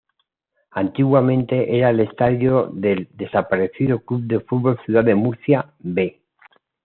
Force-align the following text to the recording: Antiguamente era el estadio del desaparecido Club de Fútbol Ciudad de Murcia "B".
Antiguamente 0.71 1.77
era 1.77 1.91
el 1.91 1.99
estadio 1.99 2.71
del 2.73 3.07
desaparecido 3.13 3.99
Club 3.99 4.23
de 4.23 4.39
Fútbol 4.39 4.79
Ciudad 4.83 5.03
de 5.03 5.13
Murcia 5.13 5.75
"B". 5.77 6.19